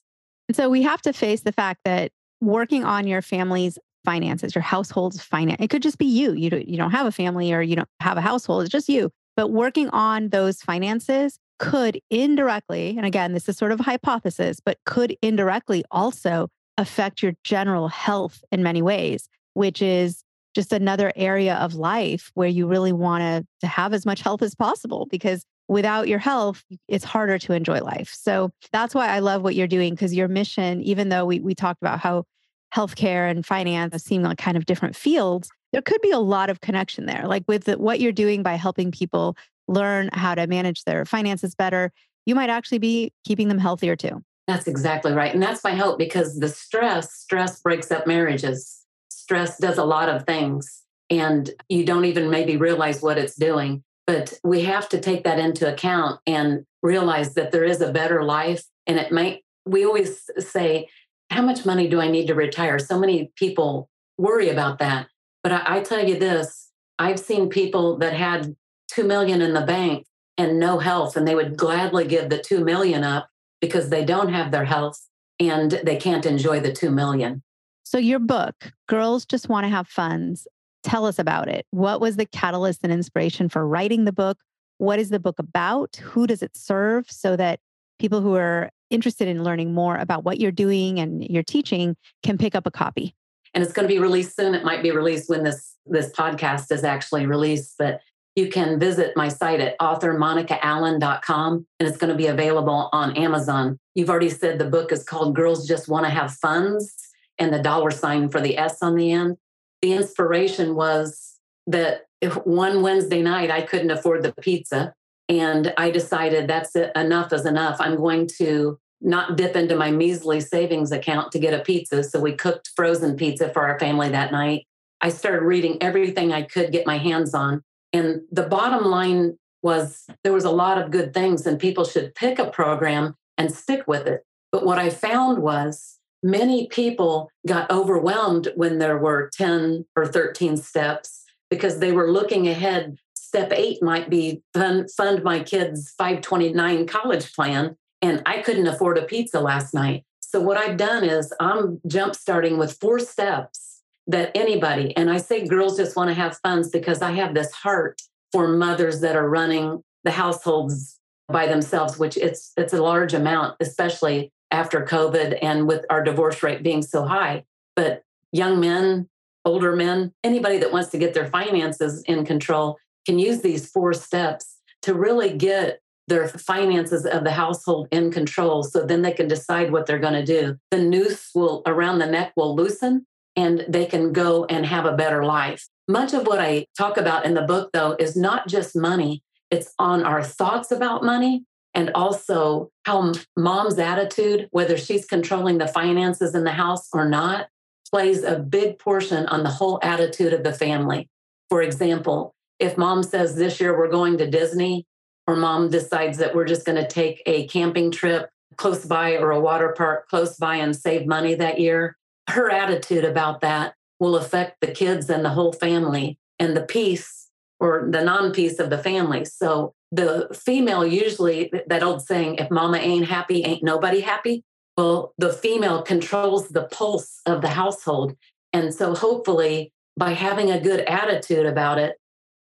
So 0.53 0.71
we 0.71 0.81
have 0.81 1.03
to 1.03 1.13
face 1.13 1.43
the 1.43 1.53
fact 1.53 1.81
that 1.85 2.11
working 2.41 2.85
on 2.85 3.07
your 3.07 3.21
family's 3.21 3.79
finances, 4.05 4.55
your 4.55 4.63
household's 4.63 5.23
finance, 5.23 5.61
it 5.61 5.71
could 5.71 5.83
just 5.83 5.99
be 5.99 6.07
you. 6.07 6.33
You 6.33 6.51
don't, 6.51 6.69
you 6.69 6.77
don't 6.77 6.91
have 6.91 7.07
a 7.07 7.13
family 7.13 7.53
or 7.53 7.63
you 7.63 7.77
don't 7.77 7.89
have 8.01 8.17
a 8.17 8.21
household, 8.23 8.63
it's 8.63 8.73
just 8.73 8.89
you. 8.89 9.11
But 9.37 9.49
working 9.49 9.89
on 9.91 10.29
those 10.29 10.63
finances 10.63 11.39
could 11.59 12.01
indirectly, 12.11 12.95
and 12.97 13.07
again, 13.07 13.33
this 13.33 13.49
is 13.49 13.57
sort 13.57 13.73
of 13.73 13.81
a 13.81 13.85
hypothesis, 13.85 14.59
but 14.65 14.79
could 14.87 15.17
indirectly 15.23 15.85
also 15.91 16.49
affect 16.77 17.23
your 17.23 17.33
general 17.45 17.89
health 17.89 18.45
in 18.51 18.63
many 18.63 18.83
ways, 18.83 19.29
which 19.55 19.81
is 19.81 20.25
just 20.55 20.73
another 20.73 21.13
area 21.17 21.57
of 21.57 21.75
life 21.75 22.31
where 22.35 22.49
you 22.49 22.67
really 22.67 22.93
want 22.93 23.47
to, 23.61 23.67
have 23.67 23.95
as 23.95 24.05
much 24.05 24.21
health 24.21 24.43
as 24.43 24.55
possible 24.55 25.09
because 25.11 25.43
without 25.69 26.07
your 26.07 26.19
health, 26.19 26.63
it's 26.87 27.03
harder 27.03 27.39
to 27.39 27.55
enjoy 27.55 27.81
life. 27.81 28.15
So 28.15 28.51
that's 28.73 28.95
why 28.95 29.09
I 29.09 29.21
love 29.21 29.43
what 29.43 29.55
you're 29.55 29.67
doing 29.67 29.95
because 29.95 30.15
your 30.15 30.29
mission, 30.29 30.83
even 30.83 31.09
though 31.09 31.25
we, 31.25 31.41
we 31.41 31.55
talked 31.55 31.81
about 31.81 31.99
how 31.99 32.25
healthcare 32.75 33.31
and 33.31 33.47
finance 33.47 34.03
seem 34.03 34.23
like 34.23 34.39
kind 34.39 34.57
of 34.57 34.67
different 34.67 34.97
fields, 34.97 35.51
there 35.73 35.83
could 35.83 36.01
be 36.01 36.11
a 36.11 36.19
lot 36.19 36.51
of 36.51 36.61
connection 36.61 37.07
there. 37.07 37.27
Like 37.27 37.45
with 37.47 37.65
the, 37.65 37.79
what 37.79 38.01
you're 38.01 38.13
doing 38.13 38.43
by 38.43 38.55
helping 38.55 38.91
people 38.91 39.37
learn 39.69 40.11
how 40.13 40.35
to 40.35 40.47
manage 40.47 40.85
their 40.85 41.05
finances 41.05 41.55
better, 41.55 41.93
you 42.27 42.35
might 42.35 42.51
actually 42.51 42.79
be 42.79 43.13
keeping 43.25 43.49
them 43.49 43.59
healthier 43.59 43.97
too. 43.97 44.23
That's 44.47 44.67
exactly 44.67 45.13
right. 45.13 45.33
And 45.33 45.43
that's 45.43 45.65
my 45.65 45.75
hope 45.75 45.99
because 45.99 46.39
the 46.39 46.49
stress, 46.49 47.13
stress 47.15 47.61
breaks 47.61 47.91
up 47.91 48.07
marriages. 48.07 48.83
Stress 49.09 49.59
does 49.59 49.79
a 49.79 49.85
lot 49.85 50.09
of 50.09 50.27
things 50.27 50.83
and 51.11 51.51
you 51.69 51.85
don't 51.85 52.05
even 52.05 52.31
maybe 52.31 52.57
realize 52.57 53.01
what 53.01 53.19
it's 53.19 53.37
doing. 53.37 53.83
But 54.07 54.35
we 54.45 54.63
have 54.65 54.89
to 54.91 55.01
take 55.01 55.25
that 55.25 55.39
into 55.39 55.73
account 55.73 56.21
and 56.27 56.67
realize 56.83 57.35
that 57.35 57.53
there 57.53 57.65
is 57.65 57.81
a 57.81 57.93
better 57.93 58.23
life. 58.23 58.65
And 58.87 58.99
it 58.99 59.11
might, 59.11 59.45
we 59.65 59.87
always 59.87 60.29
say, 60.39 60.89
how 61.31 61.43
much 61.43 61.67
money 61.67 61.89
do 61.89 62.01
I 62.01 62.11
need 62.11 62.27
to 62.27 62.35
retire? 62.35 62.79
So 62.79 62.99
many 62.99 63.33
people 63.37 63.89
worry 64.19 64.49
about 64.49 64.79
that. 64.79 65.09
But 65.43 65.53
I, 65.53 65.77
I 65.77 65.81
tell 65.81 66.07
you 66.07 66.19
this 66.19 66.71
I've 66.99 67.19
seen 67.19 67.49
people 67.49 67.99
that 67.99 68.13
had 68.13 68.55
2 68.89 69.05
million 69.05 69.43
in 69.43 69.55
the 69.55 69.67
bank 69.67 70.07
and 70.37 70.59
no 70.59 70.79
health, 70.79 71.17
and 71.17 71.27
they 71.27 71.35
would 71.35 71.57
gladly 71.57 72.07
give 72.07 72.29
the 72.29 72.39
2 72.39 72.65
million 72.65 73.05
up 73.05 73.29
because 73.61 73.91
they 73.91 74.05
don't 74.05 74.33
have 74.33 74.51
their 74.51 74.65
health 74.65 75.01
and 75.41 75.81
they 75.85 75.97
can't 75.97 76.27
enjoy 76.27 76.61
the 76.61 76.73
2 76.73 76.91
million. 76.91 77.43
So, 77.83 77.99
your 77.99 78.19
book, 78.19 78.73
Girls 78.89 79.27
Just 79.27 79.49
Want 79.49 79.65
to 79.65 79.69
Have 79.69 79.89
Funds, 79.89 80.47
Tell 80.85 81.07
us 81.07 81.19
about 81.19 81.49
it. 81.49 81.67
What 81.71 82.01
was 82.01 82.17
the 82.17 82.27
catalyst 82.27 82.81
and 82.85 82.93
inspiration 82.93 83.49
for 83.49 83.67
writing 83.67 84.05
the 84.05 84.13
book? 84.13 84.39
What 84.77 84.99
is 84.99 85.09
the 85.09 85.19
book 85.19 85.39
about? 85.39 85.97
Who 85.97 86.27
does 86.27 86.43
it 86.43 86.57
serve 86.57 87.11
so 87.11 87.37
that 87.37 87.59
people 87.99 88.21
who 88.21 88.37
are 88.37 88.69
interested 88.95 89.29
in 89.29 89.45
learning 89.45 89.75
more 89.75 89.97
about 89.97 90.25
what 90.25 90.41
you're 90.41 90.53
doing 90.53 90.99
and 91.01 91.25
you're 91.25 91.43
teaching 91.43 91.97
can 92.23 92.39
pick 92.39 92.55
up 92.55 92.67
a 92.67 92.71
copy? 92.71 93.15
And 93.53 93.63
it's 93.63 93.73
going 93.73 93.87
to 93.87 93.95
be 93.95 94.01
released 94.01 94.37
soon. 94.37 94.55
It 94.55 94.65
might 94.65 94.83
be 94.83 94.91
released 94.91 95.29
when 95.29 95.45
this 95.45 95.77
this 95.87 96.11
podcast 96.13 96.73
is 96.73 96.83
actually 96.83 97.27
released, 97.27 97.75
but 97.79 98.01
you 98.35 98.49
can 98.49 98.81
visit 98.81 99.17
my 99.17 99.29
site 99.29 99.61
at 99.61 99.79
authormonicaallen.com 99.79 101.67
and 101.79 101.89
it's 101.89 101.99
going 101.99 102.11
to 102.11 102.17
be 102.17 102.27
available 102.27 102.89
on 102.93 103.17
Amazon. 103.17 103.79
You've 103.95 104.09
already 104.09 104.31
said 104.31 104.59
the 104.59 104.65
book 104.65 104.91
is 104.91 105.05
called 105.05 105.37
Girls 105.37 105.69
Just 105.69 105.89
Want 105.89 106.07
to 106.07 106.11
Have 106.11 106.33
Funds 106.33 106.93
and 107.39 107.53
the 107.53 107.63
dollar 107.63 107.91
sign 107.91 108.31
for 108.31 108.41
the 108.41 108.57
S 108.57 108.83
on 108.83 108.97
the 108.97 109.13
end 109.13 109.37
the 109.85 109.93
inspiration 109.93 110.75
was 110.75 111.37
that 111.67 112.07
one 112.45 112.81
Wednesday 112.81 113.21
night 113.21 113.51
I 113.51 113.61
couldn't 113.61 113.91
afford 113.91 114.23
the 114.23 114.33
pizza. 114.41 114.95
And 115.29 115.75
I 115.77 115.91
decided 115.91 116.49
that's 116.49 116.75
it, 116.75 116.91
enough 116.97 117.35
is 117.35 117.45
enough. 117.45 117.77
I'm 117.81 117.97
going 117.97 118.27
to 118.39 118.79
not 119.05 119.37
dip 119.37 119.55
into 119.55 119.77
my 119.77 119.91
measly 119.91 120.41
savings 120.41 120.91
account 120.91 121.31
to 121.33 121.39
get 121.39 121.59
a 121.59 121.63
pizza. 121.63 122.03
So 122.03 122.19
we 122.19 122.33
cooked 122.33 122.71
frozen 122.75 123.17
pizza 123.17 123.53
for 123.53 123.67
our 123.67 123.79
family 123.79 124.09
that 124.09 124.33
night. 124.33 124.67
I 125.01 125.11
started 125.11 125.43
reading 125.43 125.77
everything 125.83 126.33
I 126.33 126.43
could 126.43 126.73
get 126.73 126.87
my 126.87 126.97
hands 126.97 127.35
on. 127.35 127.63
And 127.93 128.23
the 128.33 128.45
bottom 128.45 128.87
line 128.87 129.39
was 129.63 130.07
there 130.25 130.33
was 130.33 130.45
a 130.45 130.51
lot 130.51 130.79
of 130.79 130.91
good 130.91 131.15
things, 131.15 131.47
and 131.47 131.59
people 131.59 131.85
should 131.85 132.15
pick 132.15 132.39
a 132.39 132.51
program 132.51 133.15
and 133.39 133.53
stick 133.53 133.85
with 133.87 134.07
it. 134.07 134.25
But 134.51 134.65
what 134.65 134.79
I 134.79 134.91
found 134.91 135.43
was 135.43 135.99
many 136.23 136.67
people 136.69 137.31
got 137.47 137.71
overwhelmed 137.71 138.49
when 138.57 138.79
there 138.79 138.99
were 138.99 139.31
10 139.35 139.85
or 139.97 140.07
13 140.07 140.57
steps 140.57 141.25
because 141.51 141.79
they 141.79 141.93
were 141.93 142.11
looking 142.11 142.49
ahead. 142.49 142.97
Step 143.15 143.53
eight 143.53 143.83
might 143.83 144.09
be 144.09 144.43
fund, 144.55 144.91
fund 144.91 145.23
my 145.23 145.43
kids' 145.43 145.93
529 145.99 146.87
college 146.87 147.33
plan. 147.33 147.77
And 148.05 148.23
I 148.27 148.43
couldn't 148.43 148.67
afford 148.67 148.99
a 148.99 149.03
pizza 149.03 149.41
last 149.41 149.73
night. 149.73 150.05
So, 150.21 150.39
what 150.39 150.59
I've 150.59 150.77
done 150.77 151.05
is 151.05 151.33
I'm 151.41 151.81
jump 151.87 152.15
starting 152.15 152.59
with 152.59 152.79
four 152.79 152.99
steps 152.99 153.81
that 154.07 154.31
anybody, 154.35 154.95
and 154.95 155.11
I 155.11 155.17
say 155.17 155.47
girls 155.47 155.79
just 155.79 155.97
want 155.97 156.09
to 156.09 156.15
have 156.15 156.37
funds 156.43 156.69
because 156.69 157.01
I 157.01 157.13
have 157.13 157.33
this 157.33 157.51
heart 157.51 158.03
for 158.31 158.47
mothers 158.47 159.01
that 159.01 159.17
are 159.17 159.31
running 159.31 159.83
the 160.03 160.11
households 160.11 161.01
by 161.29 161.47
themselves, 161.47 161.99
which 161.99 162.19
it's 162.19 162.53
it's 162.59 162.75
a 162.75 162.83
large 162.83 163.15
amount, 163.15 163.57
especially 163.61 164.31
after 164.51 164.85
COVID 164.85 165.39
and 165.41 165.67
with 165.67 165.87
our 165.89 166.05
divorce 166.05 166.43
rate 166.43 166.63
being 166.63 166.83
so 166.83 167.07
high. 167.07 167.45
But 167.75 168.03
young 168.33 168.61
men, 168.61 169.09
older 169.47 169.75
men, 169.75 170.13
anybody 170.23 170.59
that 170.59 170.73
wants 170.73 170.91
to 170.91 170.99
get 170.99 171.15
their 171.15 171.29
finances 171.29 172.03
in 172.03 172.27
control 172.27 172.77
can 173.07 173.19
use 173.19 173.41
these 173.41 173.71
four 173.71 173.95
steps 173.95 174.59
to 174.83 174.93
really 174.93 175.35
get 175.35 175.81
their 176.07 176.29
finances 176.29 177.07
of 177.07 177.25
the 177.25 177.33
household 177.33 177.89
in 177.91 178.11
control 178.11 178.63
so 178.63 178.85
then 178.85 179.03
they 179.03 179.13
can 179.13 179.29
decide 179.29 179.73
what 179.73 179.87
they're 179.87 179.99
going 179.99 180.15
to 180.15 180.25
do. 180.25 180.57
The 180.71 180.79
noose 180.79 181.31
will 181.35 181.63
around 181.67 181.99
the 181.99 182.07
neck 182.07 182.33
will 182.37 182.55
loosen 182.55 183.07
and 183.37 183.65
they 183.69 183.87
can 183.87 184.13
go 184.13 184.45
and 184.45 184.67
have 184.67 184.85
a 184.85 184.97
better 184.97 185.25
life. 185.25 185.67
Much 185.89 186.13
of 186.13 186.27
what 186.27 186.41
I 186.41 186.67
talk 186.77 186.97
about 186.97 187.25
in 187.25 187.35
the 187.35 187.43
book 187.43 187.71
though 187.73 187.97
is 187.99 188.17
not 188.17 188.49
just 188.49 188.77
money, 188.77 189.23
it's 189.51 189.73
on 189.79 190.05
our 190.05 190.23
thoughts 190.23 190.71
about 190.71 191.03
money 191.03 191.45
and 191.75 191.91
also 191.95 192.71
how 192.85 193.13
mom's 193.37 193.79
attitude, 193.79 194.49
whether 194.53 194.77
she's 194.77 195.07
controlling 195.07 195.59
the 195.59 195.67
finances 195.67 196.35
in 196.35 196.45
the 196.45 196.53
house 196.53 196.89
or 196.93 197.09
not, 197.09 197.49
plays 197.91 198.23
a 198.23 198.39
big 198.39 198.79
portion 198.79 199.27
on 199.27 199.43
the 199.43 199.51
whole 199.51 199.79
attitude 199.83 200.33
of 200.33 200.45
the 200.45 200.53
family. 200.53 201.09
For 201.49 201.63
example, 201.63 202.35
if 202.59 202.79
mom 202.79 203.03
says 203.03 203.35
this 203.35 203.61
year 203.61 203.77
we're 203.77 203.91
going 203.91 204.19
to 204.19 204.31
Disney, 204.31 204.87
or 205.27 205.37
mom 205.37 205.71
decides 205.71 206.19
that 206.19 206.35
we're 206.35 206.45
just 206.45 206.67
going 206.67 206.81
to 206.81 206.89
take 206.89 207.23
a 207.27 207.47
camping 207.49 207.91
trip 207.91 208.29
close 208.57 208.85
by 208.85 209.17
or 209.17 209.31
a 209.31 209.41
water 209.41 209.75
park 209.77 210.09
close 210.09 210.37
by 210.37 210.57
and 210.57 210.77
save 210.77 211.07
money 211.07 211.35
that 211.35 211.59
year, 211.59 211.97
her 212.31 212.51
attitude 212.51 213.05
about 213.05 213.41
that 213.41 213.75
will 213.99 214.17
affect 214.17 214.61
the 214.61 214.71
kids 214.71 215.11
and 215.11 215.25
the 215.25 215.31
whole 215.31 215.53
family 215.53 216.19
and 216.39 216.57
the 216.57 216.63
peace 216.63 217.29
or 217.61 217.89
the 217.91 218.05
non 218.05 218.33
peace 218.33 218.59
of 218.59 218.71
the 218.71 218.79
family. 218.79 219.25
So 219.25 219.75
the 219.95 220.29
female 220.35 220.85
usually 220.85 221.53
that 221.67 221.83
old 221.83 222.03
saying 222.03 222.37
if 222.37 222.51
mama 222.51 222.79
ain't 222.79 223.07
happy 223.07 223.45
ain't 223.45 223.63
nobody 223.63 224.01
happy 224.01 224.43
well 224.77 225.15
the 225.19 225.33
female 225.33 225.83
controls 225.83 226.49
the 226.49 226.65
pulse 226.65 227.21
of 227.27 227.43
the 227.43 227.49
household 227.49 228.17
and 228.53 228.75
so 228.75 228.95
hopefully 228.95 229.73
by 229.97 230.11
having 230.11 230.51
a 230.51 230.61
good 230.61 230.81
attitude 230.81 231.47
about 231.47 231.79
it 231.79 231.97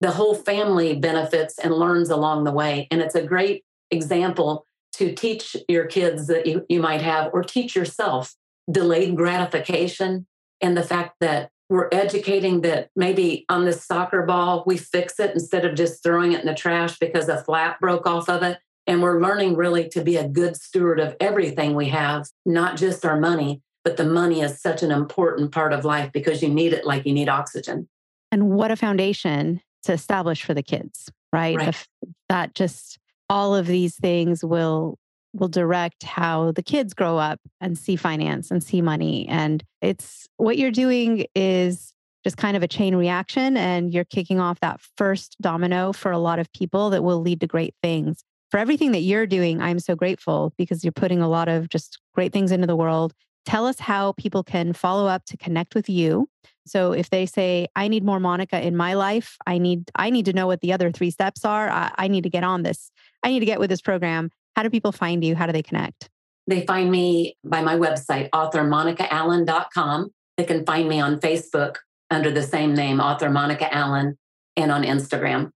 the 0.00 0.12
whole 0.12 0.34
family 0.34 0.94
benefits 0.94 1.58
and 1.58 1.74
learns 1.74 2.10
along 2.10 2.44
the 2.44 2.52
way 2.52 2.86
and 2.90 3.00
it's 3.00 3.14
a 3.14 3.22
great 3.22 3.64
example 3.90 4.66
to 4.92 5.12
teach 5.12 5.56
your 5.68 5.86
kids 5.86 6.26
that 6.28 6.46
you, 6.46 6.64
you 6.68 6.80
might 6.80 7.00
have 7.00 7.30
or 7.32 7.42
teach 7.42 7.74
yourself 7.74 8.34
delayed 8.70 9.16
gratification 9.16 10.26
and 10.60 10.76
the 10.76 10.82
fact 10.82 11.16
that 11.20 11.50
we're 11.68 11.88
educating 11.92 12.60
that 12.60 12.90
maybe 12.94 13.44
on 13.48 13.64
this 13.64 13.84
soccer 13.84 14.22
ball, 14.22 14.64
we 14.66 14.76
fix 14.76 15.18
it 15.18 15.32
instead 15.32 15.64
of 15.64 15.74
just 15.74 16.02
throwing 16.02 16.32
it 16.32 16.40
in 16.40 16.46
the 16.46 16.54
trash 16.54 16.98
because 16.98 17.28
a 17.28 17.42
flap 17.42 17.80
broke 17.80 18.06
off 18.06 18.28
of 18.28 18.42
it. 18.42 18.58
And 18.86 19.02
we're 19.02 19.20
learning 19.20 19.56
really 19.56 19.88
to 19.90 20.02
be 20.02 20.16
a 20.16 20.28
good 20.28 20.56
steward 20.56 21.00
of 21.00 21.16
everything 21.18 21.74
we 21.74 21.88
have, 21.88 22.26
not 22.44 22.76
just 22.76 23.04
our 23.04 23.18
money, 23.18 23.62
but 23.82 23.96
the 23.96 24.04
money 24.04 24.42
is 24.42 24.60
such 24.60 24.82
an 24.82 24.90
important 24.90 25.52
part 25.52 25.72
of 25.72 25.86
life 25.86 26.12
because 26.12 26.42
you 26.42 26.48
need 26.48 26.74
it 26.74 26.84
like 26.84 27.06
you 27.06 27.14
need 27.14 27.30
oxygen. 27.30 27.88
And 28.30 28.50
what 28.50 28.70
a 28.70 28.76
foundation 28.76 29.62
to 29.84 29.92
establish 29.92 30.44
for 30.44 30.54
the 30.54 30.62
kids, 30.62 31.10
right? 31.32 31.56
right. 31.56 31.68
If 31.68 31.86
that 32.28 32.54
just 32.54 32.98
all 33.28 33.54
of 33.54 33.66
these 33.66 33.96
things 33.96 34.44
will 34.44 34.98
will 35.32 35.48
direct 35.48 36.04
how 36.04 36.52
the 36.52 36.62
kids 36.62 36.94
grow 36.94 37.18
up 37.18 37.40
and 37.60 37.76
see 37.76 37.96
finance 37.96 38.50
and 38.50 38.62
see 38.62 38.80
money. 38.80 39.26
And 39.28 39.64
it's 39.82 40.28
what 40.36 40.56
you're 40.58 40.70
doing 40.70 41.26
is 41.34 41.92
just 42.22 42.36
kind 42.36 42.56
of 42.56 42.62
a 42.62 42.68
chain 42.68 42.94
reaction 42.94 43.56
and 43.56 43.92
you're 43.92 44.04
kicking 44.04 44.40
off 44.40 44.60
that 44.60 44.80
first 44.96 45.36
domino 45.40 45.92
for 45.92 46.12
a 46.12 46.18
lot 46.18 46.38
of 46.38 46.50
people 46.52 46.90
that 46.90 47.02
will 47.02 47.20
lead 47.20 47.40
to 47.40 47.46
great 47.46 47.74
things. 47.82 48.22
For 48.50 48.58
everything 48.58 48.92
that 48.92 49.00
you're 49.00 49.26
doing, 49.26 49.60
I'm 49.60 49.80
so 49.80 49.96
grateful 49.96 50.52
because 50.56 50.84
you're 50.84 50.92
putting 50.92 51.20
a 51.20 51.28
lot 51.28 51.48
of 51.48 51.68
just 51.68 51.98
great 52.14 52.32
things 52.32 52.52
into 52.52 52.68
the 52.68 52.76
world. 52.76 53.12
Tell 53.44 53.66
us 53.66 53.80
how 53.80 54.12
people 54.12 54.42
can 54.42 54.72
follow 54.72 55.06
up 55.06 55.24
to 55.26 55.36
connect 55.36 55.74
with 55.74 55.88
you. 55.88 56.28
So 56.66 56.92
if 56.92 57.10
they 57.10 57.26
say, 57.26 57.68
I 57.76 57.88
need 57.88 58.04
more 58.04 58.20
Monica 58.20 58.60
in 58.60 58.76
my 58.76 58.94
life, 58.94 59.36
I 59.46 59.58
need 59.58 59.90
I 59.94 60.10
need 60.10 60.24
to 60.26 60.32
know 60.32 60.46
what 60.46 60.60
the 60.60 60.72
other 60.72 60.90
three 60.90 61.10
steps 61.10 61.44
are. 61.44 61.68
I, 61.68 61.92
I 61.96 62.08
need 62.08 62.22
to 62.22 62.30
get 62.30 62.44
on 62.44 62.62
this. 62.62 62.90
I 63.22 63.28
need 63.28 63.40
to 63.40 63.46
get 63.46 63.60
with 63.60 63.70
this 63.70 63.82
program. 63.82 64.30
How 64.56 64.62
do 64.62 64.70
people 64.70 64.92
find 64.92 65.24
you? 65.24 65.34
How 65.34 65.46
do 65.46 65.52
they 65.52 65.62
connect? 65.62 66.08
They 66.46 66.66
find 66.66 66.90
me 66.90 67.36
by 67.44 67.62
my 67.62 67.76
website, 67.76 68.30
authormonicaallen.com. 68.30 70.10
They 70.36 70.44
can 70.44 70.64
find 70.66 70.88
me 70.88 71.00
on 71.00 71.20
Facebook 71.20 71.76
under 72.10 72.30
the 72.30 72.42
same 72.42 72.74
name, 72.74 73.00
author 73.00 73.30
Monica 73.30 73.72
Allen, 73.72 74.18
and 74.56 74.70
on 74.70 74.82
Instagram. 74.82 75.50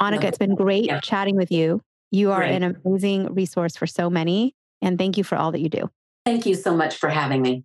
Monica, 0.00 0.26
it's 0.26 0.38
been 0.38 0.54
great 0.54 0.84
yeah. 0.84 1.00
chatting 1.00 1.36
with 1.36 1.50
you. 1.50 1.80
You 2.10 2.32
are 2.32 2.40
great. 2.40 2.62
an 2.62 2.76
amazing 2.84 3.34
resource 3.34 3.76
for 3.76 3.86
so 3.86 4.10
many. 4.10 4.54
And 4.82 4.98
thank 4.98 5.16
you 5.16 5.24
for 5.24 5.36
all 5.36 5.52
that 5.52 5.60
you 5.60 5.68
do. 5.68 5.90
Thank 6.24 6.44
you 6.44 6.54
so 6.54 6.76
much 6.76 6.96
for 6.96 7.08
having 7.08 7.40
me. 7.40 7.64